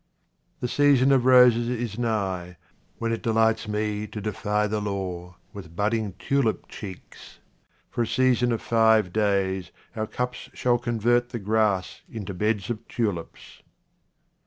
The 0.61 0.67
season 0.67 1.11
of 1.11 1.25
roses 1.25 1.69
is 1.69 1.99
nigh, 1.99 2.57
when 2.97 3.11
it 3.13 3.21
delights 3.21 3.67
me 3.67 4.07
to 4.07 4.19
defy 4.19 4.65
the 4.65 4.81
law 4.81 5.35
with 5.53 5.75
budding 5.75 6.13
tulip 6.17 6.67
cheeks. 6.67 7.37
For 7.91 8.01
a 8.01 8.07
season 8.07 8.51
of 8.51 8.63
five 8.63 9.13
days 9.13 9.69
our 9.95 10.07
cups 10.07 10.49
shall 10.55 10.79
convert 10.79 11.29
the 11.29 11.37
grass 11.37 12.01
into 12.09 12.33
beds 12.33 12.71
of 12.71 12.87
tulips. 12.87 13.61